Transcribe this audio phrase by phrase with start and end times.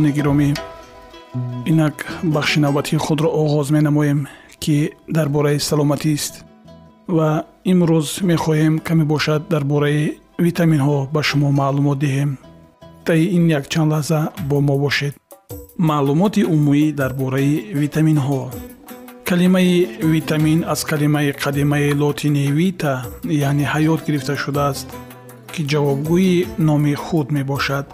[0.00, 0.48] шунавандагони гиромӣ
[1.70, 4.28] инак бахши навбатии худро оғоз менамоем
[4.62, 6.44] ки дар бораи саломатист
[7.08, 12.30] ва имрӯз мехоҳем каме бошад дар бораи витаминҳо ба шумо маълумот диҳем.
[13.06, 15.14] Таи ин якчанд лаҳза бо мо бошед.
[15.88, 18.40] Маълумоти умумӣ дар бораи витаминҳо.
[19.28, 19.74] Калимаи
[20.14, 22.94] витамин аз калимаи қадимаи лотини вита
[23.48, 24.88] яъне ҳаёт гирифта шудааст
[25.52, 27.86] ки ҷавобгӯи номи худ мебошад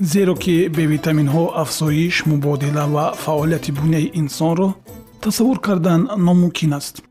[0.00, 4.68] зеро ки бевитаминҳо афзоиш мубодила ва фаъолияти буняи инсонро
[5.20, 7.02] тасаввур кардан номумкин аст.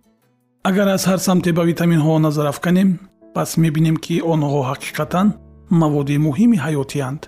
[0.63, 2.89] Агар аз ҳар самте ба витаминҳо назар афканем
[3.35, 5.27] пас мебинем ки онҳо ҳақиқатан
[5.81, 7.21] маводи муҳими ҳаётиянд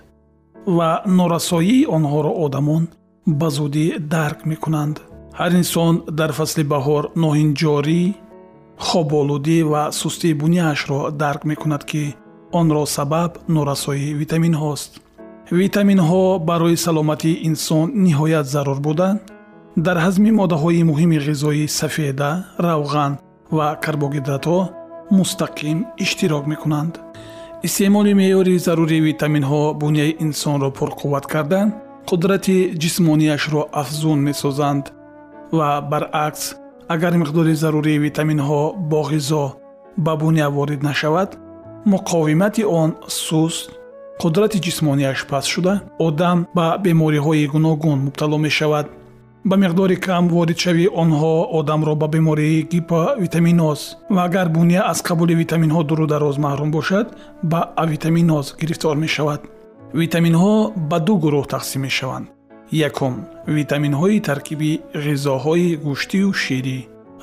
[0.76, 2.84] ва норасоии онҳоро одамон
[3.40, 4.96] ба зудӣ дарк мекунанд.
[5.38, 8.02] Ҳар инсон дар фасли баҳор ноҳинҷорӣ
[8.86, 12.04] хоболудӣ ва сустии буняашро дарк мекунад ки
[12.60, 14.92] онро сабаб норасоии витаминҳост
[15.60, 19.08] витаминҳо барои саломатии инсон ниҳоят зарур буда.
[19.86, 22.30] Дар ҳазми моддаҳои муҳими ғизоӣ сафеда
[22.66, 23.12] равған
[23.56, 24.60] ва карбогидратҳо
[25.18, 26.94] мустақим иштирок мекунанд.
[27.66, 31.60] Истеъмоли меъёри зарурии витаминҳо буняи инсонро пурқувват карда
[32.08, 34.84] қудрати ҷисмонияшро афзун месозанд
[35.58, 36.44] ва баръакс
[36.94, 39.44] агар миқдори зарурии витаминҳо бо ғизо
[40.04, 41.30] ба буня ворид нашавад
[41.92, 42.90] муқовимати он
[43.22, 43.70] суст
[44.20, 48.86] қудрати ҷисмонияш паст шуда одам ба бемориҳои гуногун мубтало мешавад.
[49.44, 53.80] Ба миқдори кам воридшавии онҳо одамро ба бемории гиповитаминоз
[54.14, 57.06] ва агар буния аз қабули витаминҳо дуру дароз маҳрум бошад
[57.42, 59.40] ба авитаминоз гирифтор мешавад.
[60.00, 60.54] Витаминҳо
[60.90, 62.26] ба ду гурӯҳ тақсим мешаванд.
[62.88, 63.14] Якум
[63.56, 66.78] витаминҳои таркиби ғизоҳои гӯштию ширӣ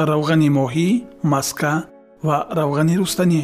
[0.10, 0.90] равғани моҳӣ
[1.24, 1.74] маска
[2.28, 3.44] ва равғани рустанӣ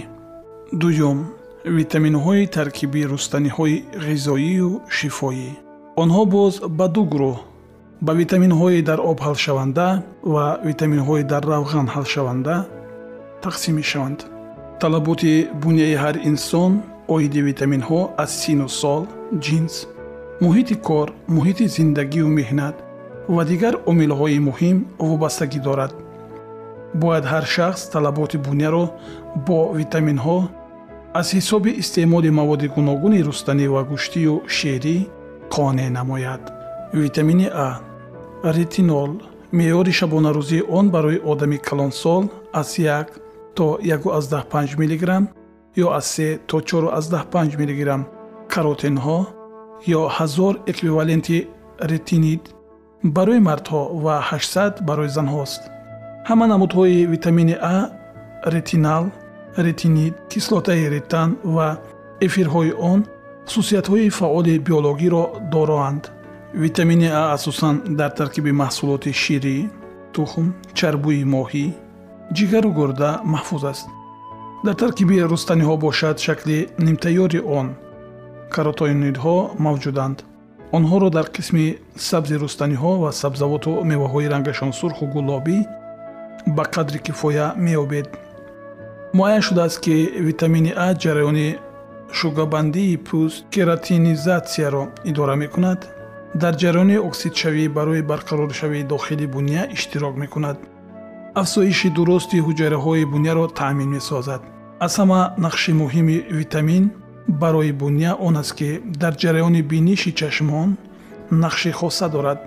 [0.81, 1.17] дуюм
[1.65, 5.49] витаминҳои таркиби рустаниҳои ғизоию шифоӣ.
[6.01, 7.37] Онҳо боз ба ду гурӯҳ
[8.05, 9.87] ба витаминҳои дар об ҳалшаванда
[10.33, 12.55] ва витаминҳои дар равған ҳалшаванда
[13.45, 14.19] тақсим мешаванд.
[14.81, 15.33] Талаботи
[15.63, 16.71] буняи ҳар инсон
[17.15, 19.03] оиди витаминҳо аз сину сол
[19.45, 19.75] ҷинс
[20.43, 22.75] муҳити кор муҳити зиндагию меҳнат
[23.35, 24.77] ва дигар омилҳои муҳим
[25.09, 25.91] вобастагӣ дорад.
[27.01, 28.85] Бояд ҳар шахс талаботи буняро
[29.47, 30.39] бо витаминҳо
[31.19, 34.97] аз ҳисоби истеъмоли маводи гуногуни рустанӣ ва гӯштию шерӣ
[35.53, 36.43] қонеъ намояд.
[37.03, 37.67] Витамини а
[38.57, 39.11] ретинол
[39.57, 42.23] меъёри шабонарӯзии он барои одами калонсол
[42.61, 43.05] аз 1
[43.57, 45.23] то 15 мграм
[45.83, 48.01] ё аз 3 то 45 мграм
[48.53, 49.19] каротинҳо
[49.97, 51.47] ё ҳазор эквиваленти
[51.91, 52.43] ретинид
[53.03, 55.61] барои мардҳо ва 800 барои занҳост.
[56.27, 57.77] Ҳама намудҳои витамини а
[58.55, 59.05] ретинал
[59.57, 61.67] ретинид кислотаи ретан ва
[62.25, 62.99] эфирҳои он
[63.47, 66.03] хусусиятҳои фаъоли биологиро дороанд.
[66.53, 69.57] Витамини а асосан дар таркиби маҳсулоти ширӣ
[70.13, 70.45] тухм
[70.77, 71.65] чарбӯи моҳӣ
[72.37, 73.87] ҷигару гурда маҳфуз аст.
[74.65, 77.67] Дар таркиби рустаниҳо бошад шакли нимтайёри он
[78.55, 80.17] каротоинидҳо мавҷуданд.
[80.77, 81.65] Онҳоро дар қисми
[82.09, 85.57] сабзи рустаниҳо ва сабзавоту меваҳои рангашон сурху гулобӣ
[86.55, 88.07] ба қадри кифоя меёбед
[89.17, 89.95] муайян шудааст ки
[90.27, 91.47] витамини а ҷараёни
[92.17, 95.79] шугабандии пӯст кератинизатсияро идора мекунад.
[96.41, 100.57] Дар ҷараёни оксидшавӣ барои барқароршавии дохили буня иштирок мекунад.
[101.41, 104.41] Афзоиши дурусти ҳуҷайраҳои буняро таъмин месозад.
[104.85, 106.83] Аз ҳама нақши муҳими витамин
[107.41, 108.69] барои буня он аст ки
[109.01, 110.69] дар ҷараёни биниши чашмон
[111.43, 112.39] нақши хоса дорад.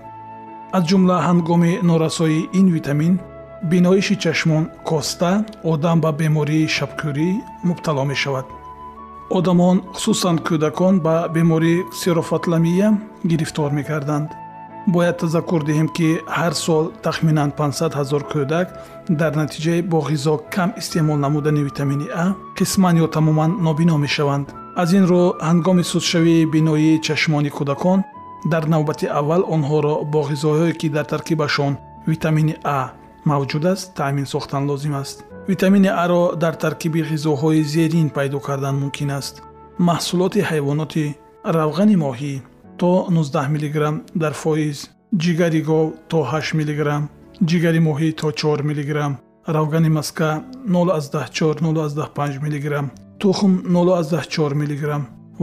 [0.77, 3.15] Аз ҷумла ҳангоми норасоии ин витамин
[3.63, 7.31] биноиши чашмон коста одам ба бемории шабкӯрӣ
[7.65, 8.47] мубтало мешавад.
[9.31, 12.89] Одамон хусусан кӯдакон ба бемории ксерофатламия
[13.25, 14.29] гирифтор мекарданд.
[14.87, 16.09] Бояд тазаккур диҳем ки
[16.39, 18.67] ҳар сол тахминан 500 ҳазор кӯдак
[19.21, 22.27] дар натиҷаи бо ғизо кам истеъмол намудани витамини а
[22.59, 24.47] қисман ё тамоман нобино мешаванд.
[24.83, 28.01] Аз ин рӯ ҳангоми судшавии биноии чашмони кӯдакон
[28.53, 31.73] дар навбати аввал онҳоро бо ғизоҳое ки дар таркибашон
[32.07, 32.79] витамини а
[33.31, 35.17] мавҷуд аст таъмин сохтан лозим аст
[35.51, 39.35] витамини аро дар таркиби ғизоҳои зерин пайдо кардан мумкин аст
[39.89, 41.07] маҳсулоти ҳайвоноти
[41.57, 42.35] равғани моҳӣ
[42.81, 43.77] то 19 мг
[44.23, 44.79] дар фоиз
[45.23, 46.81] ҷигари гов то 8 мг
[47.51, 48.91] ҷигари моҳӣ то 4 мг
[49.57, 50.31] равгани маска
[50.67, 52.67] 04 05 мг
[53.19, 54.83] тухм 04 мг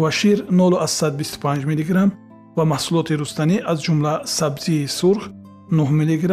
[0.01, 2.11] ва шир 0125 мг
[2.57, 5.23] ва маҳсулоти рустанӣ аз ҷумла сабзии сурх
[5.71, 6.23] 9 мг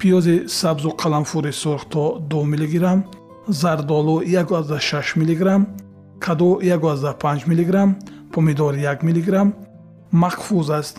[0.00, 3.04] пиёзи сабзу қаламфури сурх то 2 мг
[3.48, 5.66] зардолу 16 мг
[6.20, 7.96] каду 15 мг
[8.32, 9.54] помидор 1 мг
[10.12, 10.96] махфуз аст.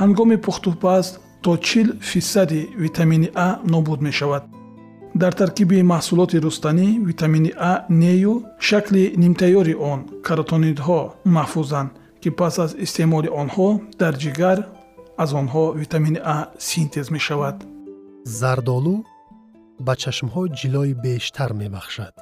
[0.00, 4.44] Ҳангоми пухтупаз то чил фисади витамини а нобуд мешавад.
[5.14, 11.00] Дар таркиби маҳсулоти рустанӣ витамини а нею шакли нимтайёри он каротонидҳо
[11.36, 11.90] маҳфузанд
[12.22, 13.68] ки пас аз истеъмоли онҳо
[14.00, 14.58] дар ҷигар
[15.22, 16.36] аз онҳо витамини а
[16.68, 17.56] синтез мешавад
[18.24, 19.04] зардолу
[19.86, 22.14] ба чашмҳо ҷилои бештар мебахшад.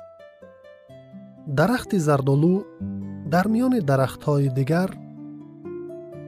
[1.58, 2.54] Дарахти зардолу
[3.32, 4.90] дар миёни дарахтҳои дигар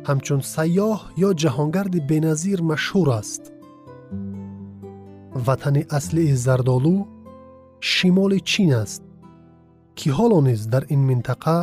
[0.09, 3.43] ҳамчун сайёҳ ё ҷаҳонгарди беназир машҳур аст.
[5.47, 6.97] Ватани аслии зардолу
[7.93, 9.03] шимоли чин аст
[9.99, 11.59] ки ҳоло низ дар ин минтақа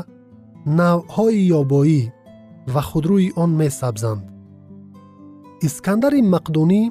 [0.79, 2.01] навъҳои ёбоӣ
[2.73, 4.23] ва худрӯи он месабзанд.
[5.67, 6.81] Искандари мақдунӣ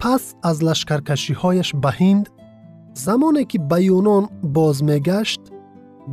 [0.00, 2.26] пас аз лашкаркашиҳояш ба ҳинд
[3.04, 4.24] замоне ки ба юнон
[4.56, 5.42] боз мегашт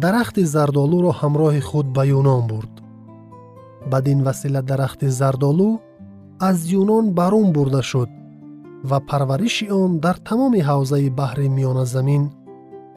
[0.03, 2.73] дарахти зардолуро ҳамроҳи худ ба юнон бурд.
[3.91, 5.69] Бадин васила дарахти зардолу
[6.49, 8.09] аз юнон барун бурда шуд
[8.89, 12.23] ва парвариши он дар тамоми ҳавзаи баҳри миёназамин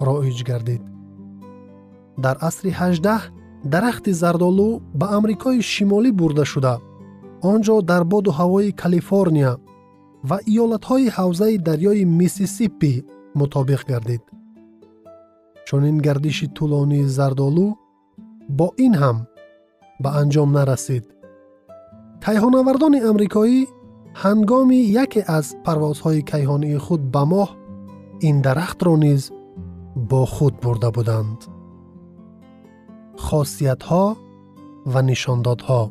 [0.06, 0.82] роиҷ гардид.
[2.24, 3.22] Дар асри ҳаждаҳ
[3.72, 4.68] дарахти зардолу
[5.00, 6.74] ба амрикои шимолӣ бурда шуда.
[7.50, 9.52] Он ҷо дар боду ҳавои калифорния
[10.28, 12.92] ва иёлатҳои ҳавзаи дарёи миссисиппи
[13.40, 14.24] мутобиқ гардид
[15.66, 17.68] чунин гардиши тӯлонии зардолу
[18.58, 19.18] бо ин ҳам
[20.02, 21.04] ба анҷом нарасид
[22.24, 23.60] кайҳонавардони амрикоӣ
[24.22, 27.48] ҳангоми яке аз парвозҳои кайҳонии худ ба моҳ
[28.28, 29.22] ин дарахтро низ
[30.10, 31.38] бо худ бурда буданд
[33.26, 34.04] хосиятҳо
[34.92, 35.82] ва нишондодҳо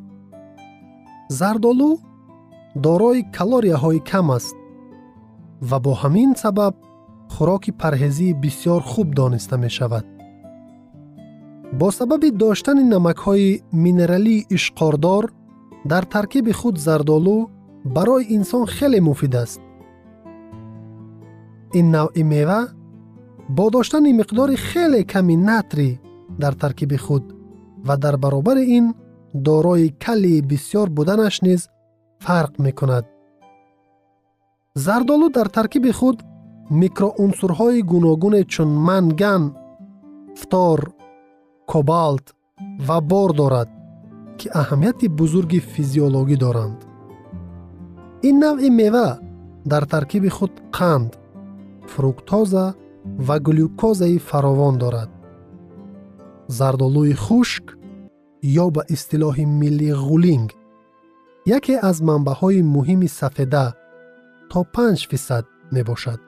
[1.39, 1.91] зардолу
[2.75, 4.55] дорои калорияҳои кам аст
[5.69, 6.75] ва бо ҳамин сабаб
[7.33, 10.05] хӯроки парҳезии бисьёр хуб дониста мешавад.
[11.79, 15.23] Бо сабаби доштани намакҳои минералии ишқордор
[15.91, 17.37] дар таркиби худ зардолу
[17.95, 19.61] барои инсон хеле муфид аст.
[21.79, 22.61] Ин навъи мева
[23.57, 25.89] бо доштани миқдори хеле ками натрӣ
[26.41, 27.23] дар таркиби худ
[27.87, 28.85] ва дар баробари ин
[29.33, 31.61] дорои калии бисьёр буданаш низ
[32.19, 33.05] фарқ мекунад.
[34.75, 36.17] Зардолу дар таркиби худ
[36.81, 39.43] микроунсурҳои гуногуне чун манган
[40.39, 40.79] фтор
[41.71, 42.25] кобалт
[42.87, 43.69] ва бор дорад
[44.37, 46.79] ки аҳамияти бузурги физиологӣ доранд.
[48.27, 49.09] Ин навъи мева
[49.71, 51.11] дар таркиби худ қанд
[51.93, 52.65] фруктоза
[53.27, 55.11] ва глюкозаи фаровон дорад.
[56.57, 57.65] Зардолӯи хушк
[58.63, 60.49] ё ба истилоҳи милли ғулинг
[61.45, 63.73] яке аз манбаъҳои муҳими сафеда
[64.49, 66.19] то 5 фисад мебошад.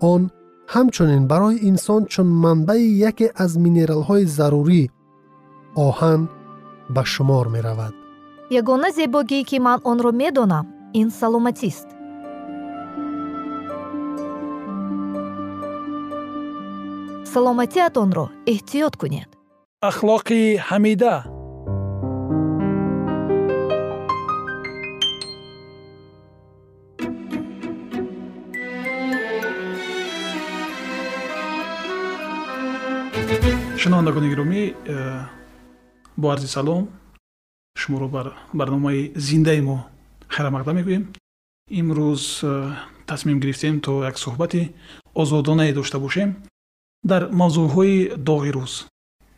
[0.00, 0.30] Он
[0.74, 4.82] ҳамчунин барои инсон чун манбаи яке аз минералҳои зарурӣ
[5.86, 6.20] оҳан
[6.94, 7.94] ба шумор меравад.
[8.60, 10.66] Ягона зебогӣ ки ман онро медонам
[11.00, 11.88] ин саломатист.
[17.32, 19.30] Саломатиатонро эҳтиёт кунед.
[19.90, 21.14] Ахлоқи ҳамида
[33.80, 35.22] шунавандагони гиромӣ э,
[36.16, 36.90] бо арзи салом
[37.74, 39.86] шуморо бар барномаи зиндаи мо
[40.28, 41.04] хайрамақдам мегӯем.
[41.70, 42.74] Имрӯз э,
[43.06, 44.72] тасмим гирифтем то як суҳбати
[45.14, 46.36] озодонае дошта бошем.
[47.02, 48.72] Дар мавзӯъҳои доғи рӯз.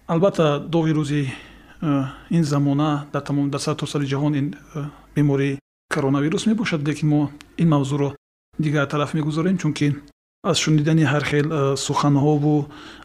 [0.09, 1.23] Албатта доғи рӯзи
[1.81, 4.57] э, ин замона дар тамом дар сартосари ҷаҳон ин
[5.15, 5.59] бемории
[5.89, 8.17] коронавирус мебошад лекин мо ин мавзӯъро
[8.59, 9.95] дигар тараф мегузорем чунки
[10.45, 12.57] аз шунидани ҳар хел суханҳову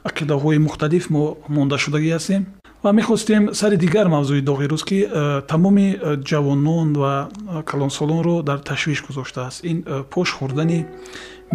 [0.10, 1.24] ақидаҳои мухталиф мо
[1.56, 2.42] мондашудагӣ ҳастем
[2.84, 8.36] ва мехостем сари дигар мавзӯи доғи рӯз ки э, тамоми э, ҷавонон ва э, калонсолонро
[8.50, 9.60] дар ташвиш гузоштааст.
[9.70, 9.78] Ин
[10.14, 10.80] пош хӯрдани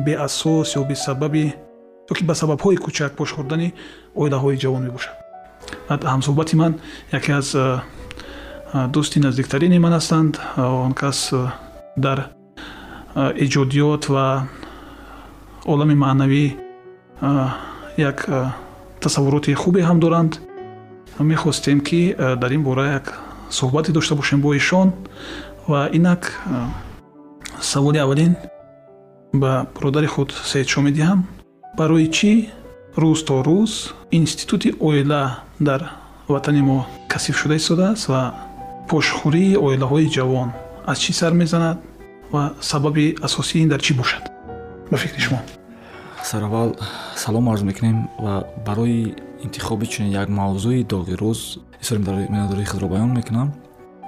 [0.07, 1.45] беасос ё бесабаби
[2.13, 3.69] ёки ба сабабҳои кӯчак пош хӯрдани
[4.21, 5.15] оилаҳои ҷавон мебошад.
[6.13, 6.73] Ҳамсӯҳбати ман
[7.19, 7.49] яке аз
[8.95, 10.33] дӯсти наздиктарини ман ҳастанд.
[10.57, 11.19] Он кас
[12.05, 12.19] дар
[13.45, 14.27] эҷодиёт ва
[15.65, 16.45] олами маънавӣ
[17.97, 18.19] як
[19.01, 20.41] тасаввуроти хубе ҳам доранд.
[21.19, 24.93] Мехостем ки дар ин бора як суҳбате дошта бошем бо ишон
[25.69, 26.43] ва инак
[27.61, 28.37] саволи аввалин
[29.33, 31.21] ба бародари худ саидшо медиҳам.
[31.79, 32.33] Барои чӣ?
[32.97, 33.73] Рӯз то рӯз
[34.11, 35.23] институти оила
[35.61, 35.81] дар
[36.29, 38.35] ватани мо касиф шуда истодааст ва
[38.89, 40.49] пошхӯрии оилаҳои ҷавон
[40.91, 41.79] аз чӣ сар мезанад
[42.33, 44.23] ва сабаби асосии ин дар чӣ бошад
[44.93, 45.41] ба фикри шумо.
[46.23, 46.77] Сараввал
[47.17, 53.15] салом арз мекунем ва барои интихоби чунин як мавзӯи доғи рӯз исори миннатдории худро баён
[53.17, 53.55] мекунам.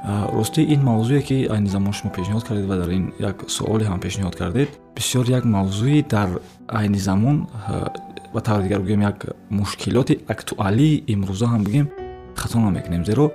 [0.05, 4.01] Ростӣ ин мавзӯе ки айни замон шумо пешниҳод кардед ва дар ин як суоле ҳам
[4.01, 6.29] пешниҳод кардед бисёр як мавзӯи дар
[6.69, 7.49] айни замон
[8.35, 11.89] ба таври дигар бигӯем як мушкилоти актуалии имрӯза ҳам бигӯем
[12.37, 13.33] хато намекунем зеро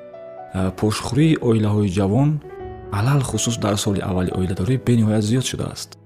[0.79, 2.29] пошхӯрии оилаҳои ҷавон
[2.91, 5.98] алал хусус дар соли аввали оиладорӣ бениҳоят зиёд шудааст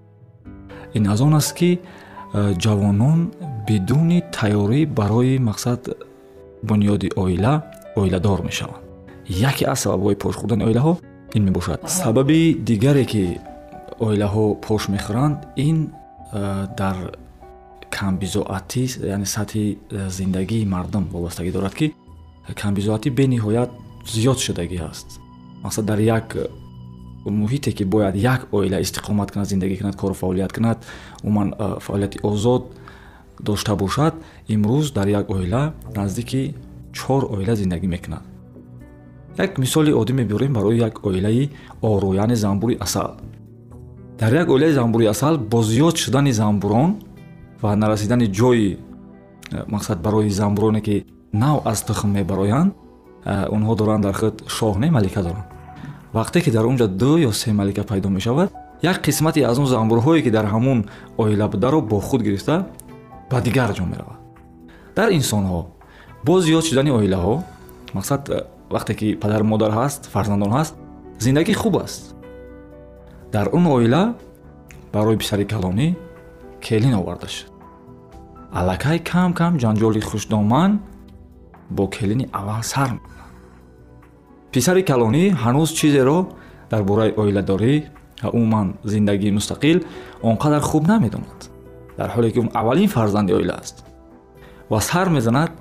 [0.98, 1.80] ин аз он аст ки
[2.34, 3.20] ҷавонон
[3.68, 5.82] бидуни тайёрӣ барои мақсад
[6.64, 7.64] бунёди оила
[7.96, 8.84] оиладор мешаванд.
[9.28, 10.94] Яке аз сабабҳои пош хӯрдани оилаҳо
[11.36, 11.80] ин мебошад.
[11.90, 13.24] Сабаби дигаре ки
[14.00, 15.78] оилаҳо пош мехӯранд ин
[16.80, 16.98] дар
[17.98, 18.84] камбизоатӣ
[19.16, 19.66] яъне сатҳи
[20.18, 21.88] зиндагии мардум вобастагӣ дорад ки
[22.62, 23.70] камбизоатӣ бениҳоят
[24.14, 25.08] зиёд шудагӣ аст.
[25.64, 26.28] Мақсад дар як
[27.26, 30.86] муҳите ки бояд як оила истиқомат кунад зиндагӣ кунад кору фаъолият кунад
[31.24, 32.64] умуман фаъолияти озод
[33.40, 34.14] дошта бошад
[34.48, 36.56] имрӯз дар як оила наздики
[36.94, 38.24] чор оила зиндагӣ мекунад.
[39.38, 41.50] Як мисоли оддӣ мебиёрем барои як оилаи
[41.82, 43.12] ору яъне занбури асал.
[44.20, 47.02] Дар як оилаи занбури асал бо зиёд шудани занбурон
[47.62, 48.78] ва нарасидани ҷои
[49.68, 52.74] мақсад барои занбуроне ки нав аз тухм мебароянд
[53.26, 55.53] онҳо доранд дар худ шоҳ не малика доранд
[56.14, 58.52] вақте ки дар онҷа ду ё се малика пайдо мешавад
[58.82, 60.86] як қисмате аз он занбурҳое ки дар ҳамун
[61.18, 62.66] оила бударо бо худ гирифта
[63.30, 64.20] ба дигар ҷо меравад.
[64.96, 65.66] Дар инсонҳо
[66.26, 67.36] бо зиёд шудани оилаҳо
[67.94, 70.74] мақсад э, вақте ки падару модар ҳаст фарзандон ҳаст
[71.20, 72.16] зиндагӣ хуб аст.
[73.32, 74.16] Дар он оила
[74.94, 75.96] барои писари калонӣ
[76.62, 77.52] келин оварда шуд.
[78.60, 80.72] Аллакай кам кам ҷанҷоли хушдоман
[81.70, 82.90] бо келини аввал сар
[84.54, 86.20] писари калонӣ ҳанӯз чизеро
[86.72, 87.74] дар бораи оиладорӣ
[88.24, 89.78] ва умуман зиндагии мустақил
[90.28, 91.40] он қадар хуб намедонад.
[91.98, 93.84] Дар ҳоле ки он аввалин фарзанди оила аст
[94.70, 95.52] ва сар мезанад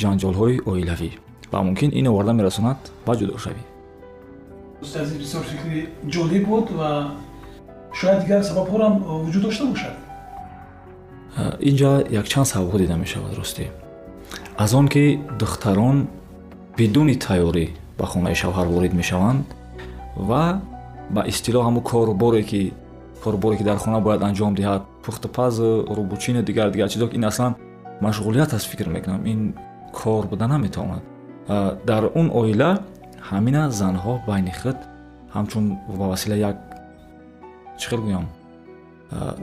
[0.00, 1.10] ҷанҷолҳои оилавӣ
[1.52, 3.62] ва мумкин ин оварда мерасонад ба ҷудошавӣ
[5.22, 5.80] бисёр фикри
[6.14, 6.90] ҷолиб буд ва
[7.98, 9.94] шояд дигар сабабҳорам вуҷуд дошта бошад?
[11.68, 13.64] Инҷа якчанд сабабҳо дида мешавад ростӣ
[14.64, 15.04] аз он ки
[15.40, 15.96] духтарон
[16.78, 17.66] бидуни тайёрӣ
[17.98, 19.44] ба хонаи шавҳар ворид мешаванд
[20.16, 20.60] ва
[21.10, 22.72] ба истилоҳ ҳамун коруборе ки
[23.24, 25.54] коруборе ки дар хона бояд анҷом диҳад пухтупаз
[25.96, 27.52] рубучини дигар дигар чизо ин аслан
[28.00, 29.26] машғулият аст фикр мекунам.
[29.26, 29.54] Ин
[29.92, 31.02] кор буда наметавонад.
[31.86, 32.70] Дар он оила
[33.30, 34.76] ҳамина занҳо байни худ
[35.34, 35.64] ҳамчун
[35.98, 36.56] ба васила як
[37.78, 38.26] чӣ хел гӯям?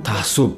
[0.03, 0.51] Таҳсуб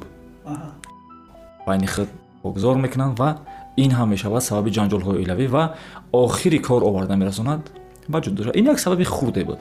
[1.68, 2.10] байни худ
[2.44, 3.30] богузор мекунанд ва
[3.78, 5.64] ин ҳам мешавад сабаби ҷанҷолҳои оилавӣ ва
[6.12, 7.62] охири кор оварда мерасонад
[8.08, 9.60] ба ҷудо ин як сабаби хурде буд.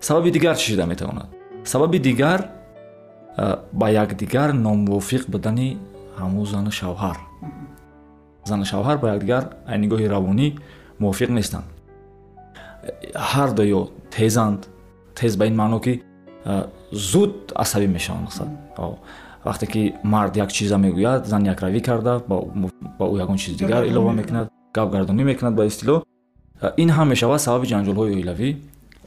[0.00, 1.28] Сабаби дигар чӣ шуда метавонад?
[1.64, 2.48] Сабаби дигар
[3.72, 5.78] ба якдигар номувофиқ будани
[6.18, 7.16] ҳамун зану шавҳар.
[8.44, 10.48] Зану шавҳар ба якдигар аз нигоҳи равонӣ
[11.00, 11.68] мувофиқ нестанд.
[13.14, 14.60] Ҳар дуё тезанд
[15.14, 16.02] тез ба ин маъно ки
[16.92, 18.48] зуд асабӣ мешаванд мақсад
[19.44, 22.36] вақте ки мард як чиза мегӯяд зан якравӣ карда ба
[23.12, 26.02] ӯ ягон чизи дигар илова мекунад гапгардонӣ мекунад ба истилоҳ
[26.82, 28.48] ин ҳам мешавад сабаби ҷанҷолҳои оилавӣ.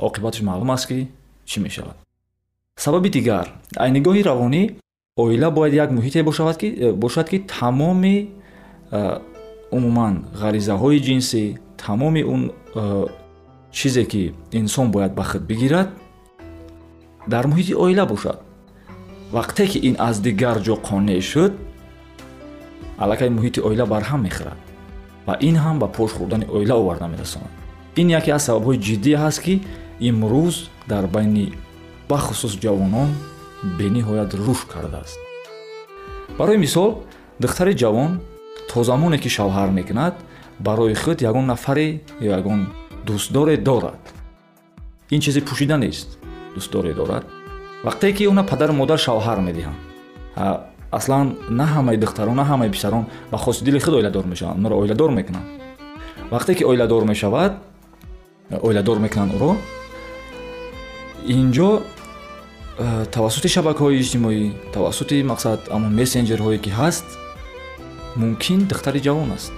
[0.07, 1.07] Оқибаташ маълум аст ки
[1.49, 1.97] чӣ мешавад?
[2.83, 3.47] Сабаби дигар.
[3.77, 4.63] Аз нигоҳи равонӣ
[5.15, 8.29] оила бояд як муҳите э, бошад ки тамоми
[8.91, 9.19] э,
[9.71, 11.43] умуман ғаризаҳои ҷинсӣ
[11.77, 13.05] тамоми он э,
[13.71, 15.89] чизе ки инсон бояд ба худ бигирад
[17.27, 18.39] дар муҳити оила бошад.
[19.33, 21.53] Вақте ки ин аз дигар ҷо қонеъ шуд
[22.97, 24.70] аллакай муҳити оила барҳам мехӯрад
[25.27, 27.51] ва ин ҳам ба пош хӯрдани оила оварда мерасонад.
[27.95, 29.53] Ин яке аз сабабҳои ҷиддӣ ҳаст ки
[30.09, 30.55] имрӯз
[30.91, 31.53] дар байни
[32.09, 33.09] бахусус ҷавонон
[33.79, 35.19] бениҳоят рушд кардааст.
[36.37, 36.89] Барои мисол
[37.39, 38.11] духтари ҷавон
[38.69, 40.15] то замоне ки шавҳар мекунад
[40.59, 41.87] барои худ ягон нафаре
[42.25, 42.61] ё ягон
[43.07, 44.01] дӯстдоре дорад.
[45.13, 46.09] Ин чизи пӯшида нест
[46.55, 47.25] дӯстдоре дорад.
[47.83, 49.79] Вақте ки она падару модар шавҳар медиҳанд
[50.91, 55.11] аслан на ҳамаи духтарон на ҳамаи писарон ба хоси дили худ оиладор мешаванд онро оиладор
[55.11, 55.47] мекунанд
[56.31, 57.53] вақте ки оиладор мешавад
[58.67, 59.51] оиладор мекунанд ӯро
[61.35, 61.69] инҷо
[62.79, 64.41] э, тавассути шабакаҳои иҷтимоӣ
[64.75, 67.07] тавассути мақсад амон мессенҷерҳое ки ҳаст
[68.21, 69.51] мумкин духтари ҷавон аст.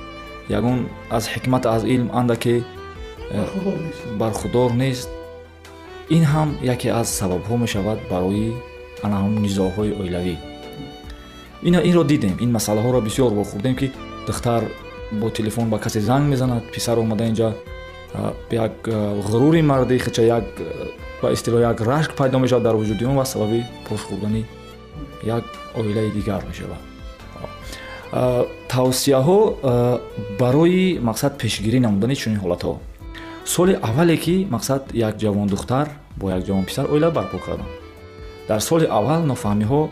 [0.57, 0.79] Ягон
[1.17, 2.63] аз ҳикмат аз илм андаке э,
[4.19, 5.09] бархудор нест.
[6.09, 8.47] ин ҳам яке аз сабабҳо мешавад барои
[9.05, 10.35] анаҳум низоъҳои оилавӣ
[11.63, 12.37] инро дидем.
[12.39, 13.91] Ин масъалаҳоро бисёр вохӯрдем ки
[14.27, 14.63] духтар
[15.11, 16.63] бо телефон ба касе занг мезанад.
[16.71, 17.53] Писар омада инҷа
[18.51, 18.73] як
[19.29, 20.43] ғурури марди хича як
[21.21, 24.45] ба истилоҳ як рашк пайдо мешавад дар вуҷуди он ва сабаби пош хӯрдани
[25.23, 25.43] як
[25.75, 26.81] оилаи дигар мешавад.
[28.69, 29.39] Тавсияҳо
[30.39, 32.77] барои мақсад пешгирӣ намудани чунин ҳолатҳо.
[33.45, 37.69] Соли аввале ки мақсад як ҷавон духтар бо як ҷавон писар оила барпо карданд.
[38.47, 39.89] Дар соли аввал нофаҳмиҳо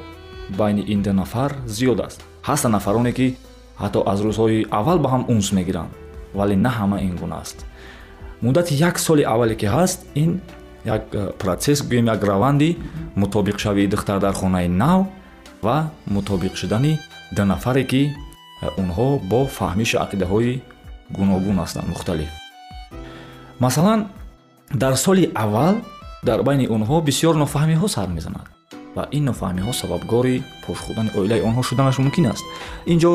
[0.50, 2.24] байни ин ду нафар зиёд аст.
[2.44, 3.38] Ҳастанд нафароне ки
[3.82, 5.92] ҳатто аз рӯзҳои аввал ба ҳам унс мегиранд
[6.34, 7.66] вале на ҳама ин гуна аст.
[8.42, 10.42] Муддати як соли аввале ки ҳаст ин
[10.86, 12.78] як э, протсесс гӯем як раванди
[13.16, 15.08] мутобиқшавии духтар дар хонаи нав
[15.62, 17.00] ва мутобиқ шудани
[17.32, 18.02] ду нафаре ки
[18.62, 20.62] э, онҳо бо фаҳмиши ақидаҳои
[21.10, 22.30] гуногун ҳастанд мухталиф.
[23.60, 24.08] Масалан
[24.74, 25.76] дар соли аввал
[26.24, 28.48] дар байни онҳо бисёр нофаҳмиҳо сар мезанад
[28.96, 32.44] ва ин нофаҳмиҳо сабабгори пошхӯрдани оилаи онҳо шуданаш мумкин аст.
[32.94, 33.12] Инҷо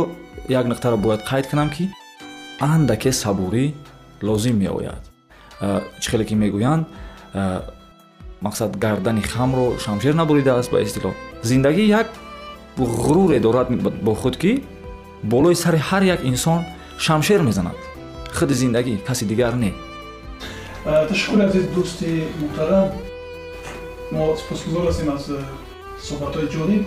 [0.48, 1.84] як нуқтаро бояд қайд кунам ки
[2.60, 3.64] андаке сабурӣ
[4.22, 5.02] лозим меояд.
[6.00, 6.84] Чӣ хеле ки мегӯянд?
[8.46, 12.08] Мақсад гардани хамро шамшер набуридааст ба истилоҳ зиндагӣ як
[12.78, 13.68] ғуруре дорад
[14.06, 14.52] бо худ ки
[15.22, 16.60] болои сари ҳар як инсон
[16.98, 17.76] шамшер мезанад.
[18.36, 19.72] Худи зиндагӣ каси дигар не.
[20.84, 22.10] Ташаккур азиз дӯсти
[22.42, 22.86] муҳтарам
[24.12, 25.24] мо сипосгузор ҳастем аз
[26.08, 26.82] суҳбатҳои ҷолиб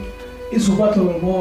[0.56, 1.38] ин суҳбатро мо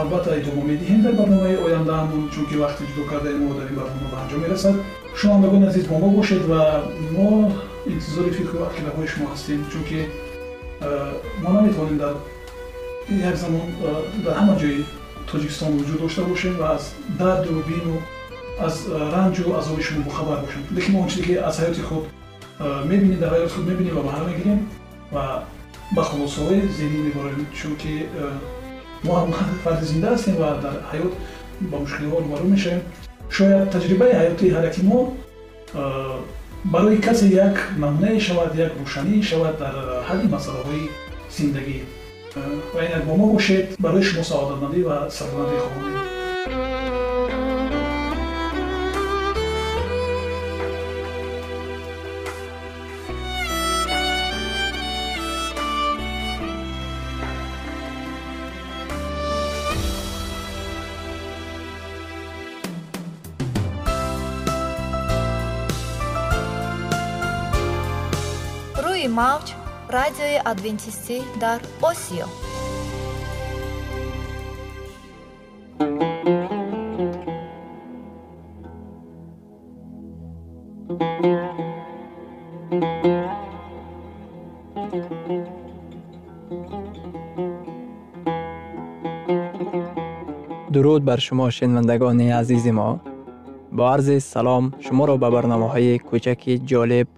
[0.00, 4.18] албатта идома медиҳем дар барномаи ояндаамон чунки вақти ҷудо кардаи мо дар ин барнома ба
[4.22, 4.76] анҷом мерасад
[5.18, 6.62] шунавандагон азиз бо мо бошед ва
[7.16, 7.52] мо
[7.86, 10.00] интизори фикру ақидаҳои шумо ҳастем чунки
[11.42, 12.14] мо наметавонем дар
[13.30, 13.66] як замон
[14.24, 14.84] дар ҳама ҷои
[15.30, 17.94] тоҷикистон вуҷуд дошта бошем ва аз дарду бину
[18.66, 18.74] аз
[19.14, 22.04] ранҷу азоби шумо бохабар бошем лекин мо он чизе ки аз ҳаёти худ
[22.90, 24.60] мебинем дар ҳаёти худ мебинем ва баҳра мегирем
[25.14, 25.24] ва
[25.94, 27.94] ба хулосаҳои зеҳнӣ меборем чунки
[29.04, 29.30] мо ҳам
[29.64, 31.12] фарди зинда ҳастем ва дар ҳаёт
[31.70, 32.82] ба мушкилиҳо рӯбарӯ мешавем.
[33.36, 34.98] Шояд таҷрибаи ҳаётии ҳар яки мо
[36.74, 39.74] барои касе як намунае шавад як рӯшанӣ шавад дар
[40.08, 40.84] ҳалли масъалаҳои
[41.36, 41.78] зиндагӣ.
[42.74, 44.96] Ва инак бо мо бошед барои шумо саодатмандӣ ва
[69.16, 69.52] ماوچ
[69.92, 72.26] رادیوی ادینتیست در آسیا.
[90.72, 93.00] درود بر شما شنوندگان عزیز ما
[93.72, 97.06] با عرض سلام شما را به برنامه های کوچک جالب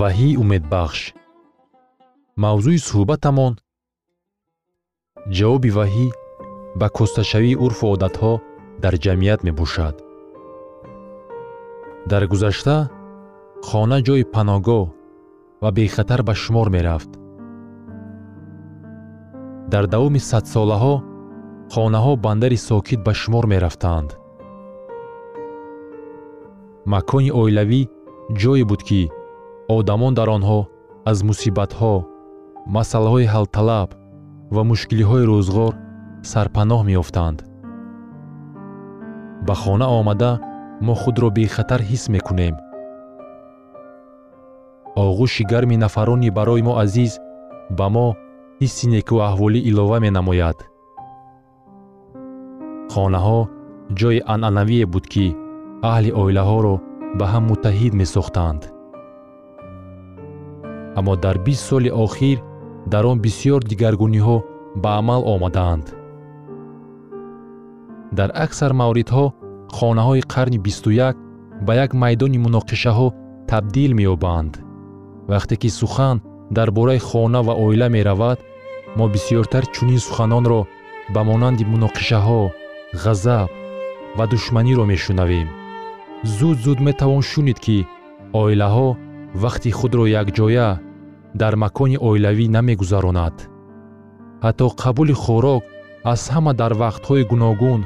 [0.00, 1.00] ваҳӣ умедбахш
[2.42, 3.52] мавзӯи суҳбатамон
[5.36, 6.06] ҷавоби ваҳӣ
[6.80, 8.32] ба косташавии урфу одатҳо
[8.82, 9.96] дар ҷамъият мебошад.
[12.10, 12.76] Дар гузашта
[13.68, 14.84] хона ҷойи паноҳгоҳ
[15.62, 17.10] ва бехатар ба шумор мерафт.
[19.72, 20.94] Дар давоми садсолаҳо
[21.72, 24.10] хонаҳо бандари сокит ба шумор мерафтанд
[26.92, 27.82] макони оилавӣ
[28.40, 29.02] ҷое буд ки
[29.76, 30.60] одамон дар онҳо
[31.10, 31.94] аз мусибатҳо
[32.76, 33.88] масъалаҳои ҳалталаб
[34.54, 35.72] ва мушкилиҳои рӯзғор
[36.32, 37.38] сарпаноҳ меёфтанд
[39.46, 40.32] ба хона омада
[40.86, 42.54] мо худро бехатар ҳис мекунем.
[45.04, 47.12] Оғӯши гарми нафарони барои мо азиз
[47.78, 48.06] ба мо
[48.60, 50.58] ҳисси некуаҳволӣ илова менамояд.
[52.92, 53.40] Хонаҳо
[53.98, 55.26] ҷойи анъанавие буд ки
[55.92, 56.74] аҳли оилаҳоро
[57.18, 58.62] ба ҳам муттаҳид месохтанд
[61.00, 62.38] аммо дар бист соли охир
[62.92, 64.36] дар он бисьёр дигаргуниҳо
[64.82, 65.86] ба амал омадаанд
[68.18, 69.26] дар аксар мавридҳо
[69.76, 71.16] хонаҳои қарни бисту як
[71.66, 73.08] ба як майдони муноқишаҳо
[73.50, 74.52] табдил меёбанд.
[75.30, 76.16] Вақте ки сухан
[76.56, 78.38] дар бораи хона ва оила меравад
[78.96, 80.60] мо бисьёртар чунин суханонро
[81.14, 82.40] ба монанди муноқишаҳо
[83.04, 83.48] ғазаб
[84.18, 85.48] ва душманиро мешунавем.
[86.36, 87.86] Зуд зуд метавон шунид ки
[88.42, 88.88] оилаҳо
[89.42, 90.68] вақти худро якҷоя
[91.34, 93.36] дар макони оилавӣ намегузаронад.
[94.44, 95.62] Ҳатто қабули хӯрок
[96.12, 97.80] аз ҳама дар вақтҳои гуногун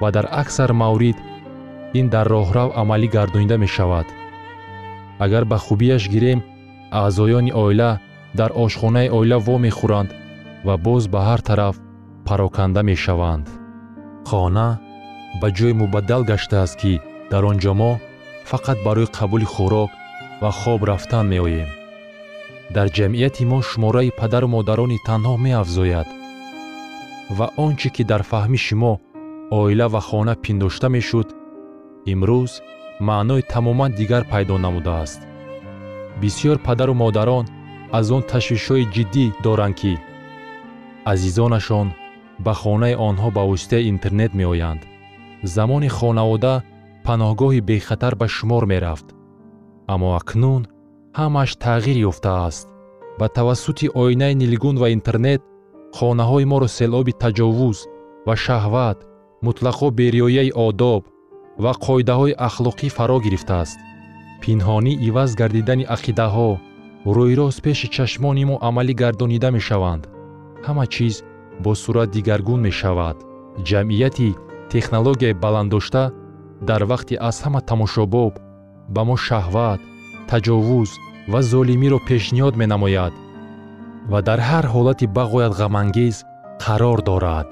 [0.00, 1.18] ва дар аксар маврид
[1.98, 4.06] ин дар роҳрав амалӣ гардонида мешавад.
[5.24, 6.40] Агар ба хубияш гирем
[6.98, 7.90] аъзоёни оила
[8.38, 10.10] дар ошхонаи оила вомехӯранд
[10.66, 11.76] ва боз ба ҳар тараф
[12.26, 13.46] пароканда мешаванд.
[14.28, 14.68] Хона
[15.40, 16.92] ба ҷое мубаддал гаштааст ки
[17.30, 17.92] дар он ҷо мо
[18.50, 19.90] фақат барои қабули хӯрок
[20.42, 21.70] ва хоб рафтан меоем
[22.74, 26.08] дар ҷамъияти мо шумораи падару модарони танҳо меафзояд.
[27.36, 28.92] Ва он чӣ ки дар фаҳми шумо
[29.58, 31.28] оила ва хона пиндошта мешуд
[32.12, 32.52] имрӯз
[33.08, 35.20] маънои тамоман дигар пайдо намудааст.
[36.20, 37.44] Бисьёр падару модарон
[37.98, 39.92] аз он ташвишҳои ҷиддӣ доранд ки
[41.12, 41.88] азизонашон
[42.44, 44.82] ба хонаи онҳо ба воситаи интернет меоянд.
[45.54, 46.54] Замони хонавода
[47.06, 49.06] паноҳгоҳи бехатар ба шумор мерафт.
[49.92, 50.62] Аммо акнун
[51.18, 52.66] ҳамааш тағйир ёфтааст.
[53.18, 55.40] Ба тавассути оинаи нилгун ва интернет
[55.96, 57.78] хонаҳои моро селоби таҷовуз
[58.26, 58.98] ва шаҳват
[59.46, 61.02] мутлақо бериёяи одоб
[61.64, 63.78] ва қоидаҳои ахлоқӣ фаро гирифтааст.
[64.42, 66.50] Пинҳонӣ иваз гардидани ақидаҳо
[67.16, 70.02] рӯйрост пеши чашмони мо амалӣ гардонида мешаванд.
[70.66, 71.14] Ҳама чиз
[71.62, 73.16] бо сурат дигаргун мешавад.
[73.68, 74.30] Ҷамъияти
[74.72, 76.02] технологияи баланddошта
[76.68, 78.32] дар вақти аз ҳама тамошобоб
[78.94, 79.80] ба мо шаҳват
[80.30, 80.90] таҷовуз
[81.32, 83.14] ва золимиро пешниҳод менамояд
[84.10, 86.16] ва дар ҳар ҳолати бағоят ғамангез
[86.64, 87.48] қарор дорад.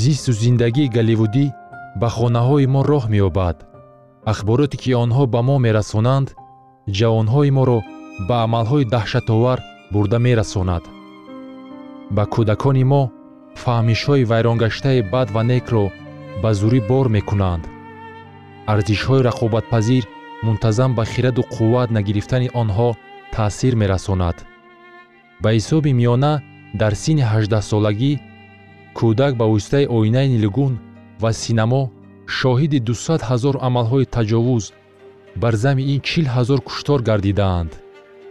[0.00, 1.46] Зисту зиндагии голливудӣ
[2.00, 3.56] ба хонаҳои мо роҳ меёбад.
[4.32, 6.28] Ахбороте ки онҳо ба мо мерасонанд
[6.98, 7.78] ҷавонҳои моро
[8.28, 9.58] ба амалҳои даҳшатовар
[9.92, 10.84] бурда мерасонад.
[12.16, 13.02] Ба кӯдакони мо
[13.62, 15.84] фаҳмишҳои вайронгаштаи бад ва некро
[16.42, 17.64] ба зурӣ бор мекунанд.
[18.72, 20.04] Арзишҳои рақобатпазир
[20.46, 22.88] мунтазам ба хираду қувват нагирифтани онҳо
[23.34, 24.36] таъсир мерасонад.
[25.42, 26.32] Ба ҳисоби миёна
[26.80, 28.12] дар синни ҳаждаҳсолагӣ
[28.98, 30.74] кӯдак ба воситаи оинаи нилгун
[31.22, 31.82] ва синамо
[32.38, 34.64] шоҳиди дусад ҳазор амалҳои таҷовуз
[35.42, 37.72] бар зами ин чил ҳазор куштор гардидаанд.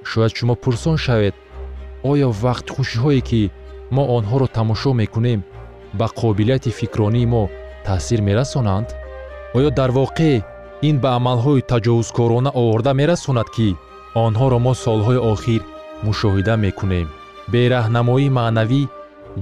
[0.10, 1.36] Шояд шумо пурсон шавед
[2.12, 3.42] оё вақтхушиҳое ки
[3.96, 5.42] мо онҳоро тамошо мекунем
[6.00, 7.44] ба қобилияти фикронии мо
[7.88, 8.88] таъсир мерасонанд?
[9.58, 10.36] Оё дар воқеъ
[10.88, 13.68] ин ба амалҳои таҷовузкорона оварда мерасонад ки
[14.26, 15.62] онҳоро мо солҳои охир
[16.06, 17.08] мушоҳида мекунем.
[17.54, 18.82] Бераҳнамоии маънавӣ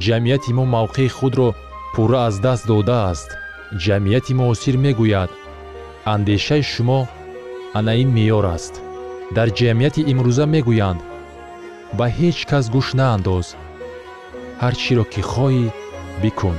[0.06, 1.50] ҷамъияти мо мавқеи худро
[1.94, 3.30] пурра аз даст додааст.
[3.84, 5.32] Ҷамъияти муосир мегӯяд.
[6.14, 7.00] Андешаи шумо
[7.78, 8.74] ана ин меъёр аст.
[9.36, 11.00] Дар ҷамъияти имрӯза мегӯянд.
[11.98, 13.48] Ба ҳеҷ кас гӯш наандоз.
[14.62, 15.66] Ҳар чиро ки хоҳӣ
[16.22, 16.58] бикун.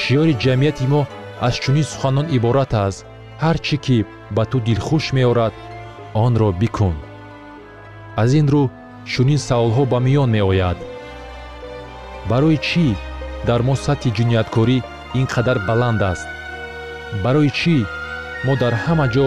[0.00, 1.02] Шиёри ҷамъияти мо
[1.46, 3.00] аз чунин суханон иборат аст
[3.42, 3.98] ҳар чӣ ки
[4.36, 5.54] ба ту дилхуш меорад
[6.24, 6.96] онро бикун
[8.22, 8.64] аз ин рӯ
[9.12, 10.78] чунин саволҳо ба миён меояд.
[12.30, 12.86] Барои чӣ
[13.48, 14.78] дар мо сатҳи ҷинояткорӣ
[15.18, 16.26] ин қадар баланд аст?
[17.24, 17.76] Барои чӣ
[18.46, 19.26] мо дар ҳама ҷо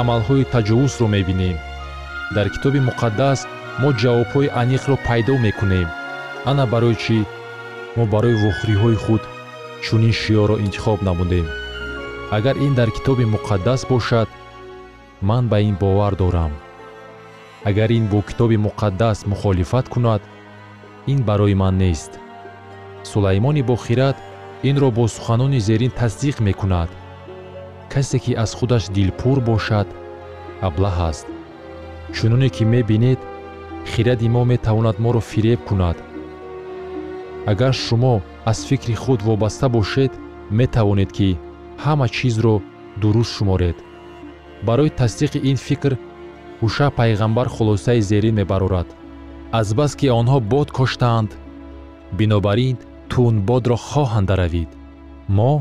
[0.00, 1.56] амалҳои таҷовузро мебинем?
[2.36, 3.40] Дар китоби муқаддас
[3.82, 5.88] мо ҷавобҳои аниқро пайдо мекунем.
[6.50, 7.18] Ана барои чӣ?
[7.96, 9.22] Мо барои вохӯриҳои худ
[9.84, 11.46] чунин шиёрро интихоб намудем
[12.30, 14.28] агар ин дар китоби муқаддас бошад
[15.22, 16.52] ман ба ин бовар дорам.
[17.64, 20.22] Агар ин бо китоби муқаддас мухолифат кунад
[21.06, 22.20] ин барои ман нест.
[23.02, 24.16] Сулаймони бохират
[24.62, 26.90] инро бо суханони зерин тасдиқ мекунад.
[27.88, 29.88] Касе ки аз худаш дилпур бошад
[30.60, 31.26] аблаҳ аст.
[32.12, 33.18] Чуноне ки мебинед
[33.86, 35.96] хиради мо метавонад моро фиреб кунад.
[37.46, 40.12] Агар шумо аз фикри худ вобаста бошед
[40.50, 41.38] метавонед ки
[41.84, 42.54] ҳама чизро
[43.00, 43.76] дуруст шуморед.
[44.66, 45.92] Барои тасдиқи ин фикр
[46.60, 48.88] ҳуша пайғамбар хулосаи зерин мебарорад.
[49.60, 51.30] Азбаски онҳо бод коштаанд
[52.18, 52.76] бинобар ин
[53.12, 54.70] тунбодро хоҳанд даравид.
[55.36, 55.52] Мо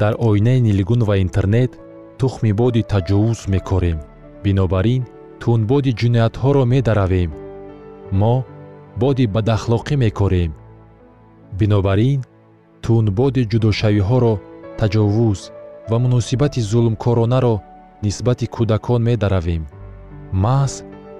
[0.00, 1.72] дар оинаи нилгун ва интернет
[2.18, 3.98] тухми боди таҷовуз мекорем.
[4.44, 5.02] Бинобар ин
[5.42, 7.30] тунбоди ҷиноятҳоро медаравем.
[8.20, 8.34] Мо
[9.02, 10.52] боди бадахлоқӣ мекорем.
[11.58, 12.20] Бинобар ин
[12.84, 14.34] тунбоди ҷудошавиҳоро
[14.80, 15.40] таҷовуз
[15.90, 17.54] ва муносибати зулмкоронаро
[18.04, 19.62] нисбати кӯдакон медаравем.
[20.44, 20.74] Маҳз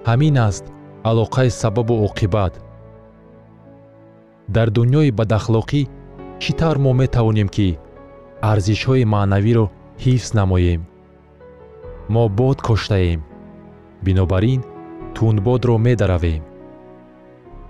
[0.08, 0.64] ҳамин аст
[1.10, 2.54] алоқаи сабабу оқибат.
[4.54, 5.82] Дар дуньёи бадахлоқӣ
[6.42, 7.68] чӣ тавр мо метавонем ки
[8.50, 9.66] арзишҳои маънавиро
[10.04, 10.82] ҳифз намоем?
[12.14, 13.20] Мо бод коштаем.
[14.04, 14.60] Бинобар ин
[15.14, 16.42] тунбодро медаравем.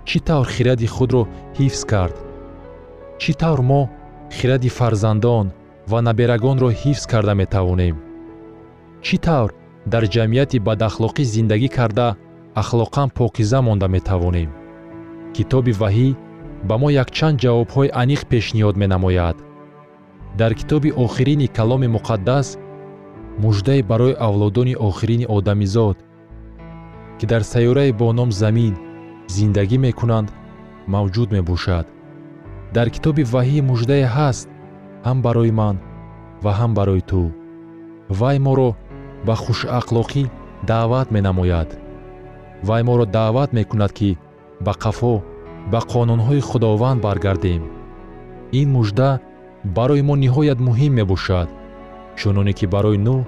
[0.07, 1.21] Чӣ тавр хиради худро
[1.57, 2.15] ҳифз кард?
[3.21, 3.81] Чӣ тавр мо
[4.37, 5.47] хиради фарзандон
[5.91, 7.95] ва наберагонро ҳифз карда метавонем.
[9.05, 9.51] Чӣ тавр?
[9.91, 12.07] Дар ҷамъияти бадахлоқӣ зиндагӣ карда
[12.61, 14.49] ахлоқан покиза монда метавонем.
[15.35, 16.09] Китоби ваҳӣ
[16.67, 19.37] ба мо якчанд ҷавобҳои аниқ пешниҳод менамояд.
[20.39, 22.47] Дар китоби охирини каломи муқаддас
[23.43, 25.97] муждае барои авлодони охирини одамизод
[27.17, 28.73] ки дар сайёраи бо ном замин
[29.35, 30.29] зиндагӣ мекунанд
[30.93, 31.85] мавҷуд мебошад.
[32.75, 34.47] Дар китоби ваҳӣ муждае ҳаст
[35.07, 35.75] ҳам барои ман
[36.43, 37.21] ва ҳам барои ту.
[38.19, 38.69] Вай моро
[39.27, 40.23] ба хушахлоқӣ
[40.69, 41.69] даъват менамояд.
[42.67, 44.11] Вай моро даъват мекунад ки
[44.65, 45.15] ба қафо
[45.71, 47.63] ба қонунҳои худованд баргардем.
[48.59, 49.09] Ин мужда
[49.77, 51.49] барои мо ниҳоят муҳим мебошад
[52.19, 53.19] чуноне ки барои нӯҳ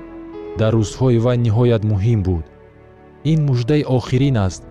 [0.60, 2.46] дар рӯзҳои вай ниҳоят муҳим буд.
[3.32, 4.62] Ин муждаи охирин аст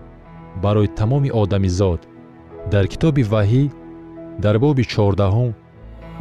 [0.63, 2.01] барои тамоми одамизод.
[2.71, 3.63] Дар китоби ваҳӣ
[4.43, 5.51] дар боби чордаҳум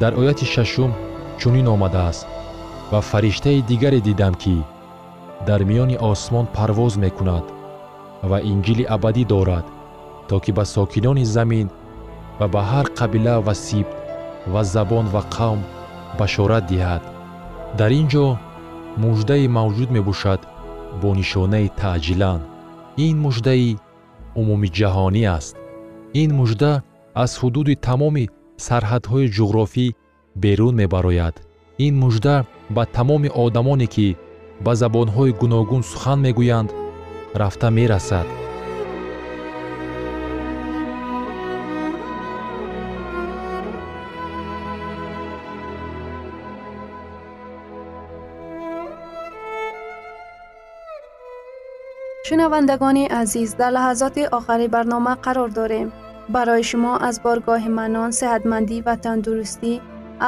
[0.01, 0.93] дар ояти шашум
[1.39, 2.27] чунин омадааст
[2.91, 4.57] ва фариштаи дигаре дидам ки
[5.47, 7.45] дар миёни осмон парвоз мекунад
[8.31, 9.67] ва инҷили абадӣ дорад
[10.29, 11.69] то ки ба сокинони замин
[12.39, 13.93] ва ба ҳар қабила ва сибт
[14.53, 15.61] ва забон ва қавм
[16.19, 17.03] башорат диҳад.
[17.79, 18.27] Дар ин ҷо
[19.03, 20.41] муждае мавҷуд мебошад
[21.01, 22.41] бо нишонаи таъҷилан.
[23.07, 23.79] Ин муждаи
[24.41, 25.55] умумиҷаҳонӣ аст.
[26.23, 26.73] Ин мужда
[27.23, 28.25] аз ҳудуди тамоми
[28.67, 29.87] сарҳадҳои ҷуғрофӣ
[30.43, 31.35] берун мебарояд.
[31.87, 32.37] ин мужда
[32.77, 34.09] ба тамоми одамоне ки
[34.65, 36.71] ба забонҳои гуногун сухан мегӯянд
[37.41, 38.29] рафта мерасад.
[52.27, 55.89] Шунавандагони азиз дар лаҳазоти охари барнома қарор дорем
[56.35, 59.73] барои шумо аз боргоҳи манон сеҳатмандӣ ва тандурустӣ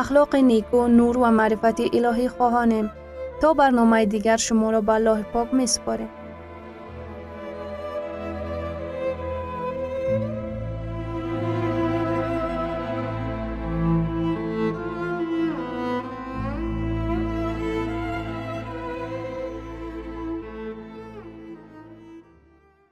[0.01, 2.87] ахлоқи неку нур ва маърифати илоҳӣ хоҳонем
[3.41, 6.11] то барномаи дигар шуморо ба аллоҳи пок месупорем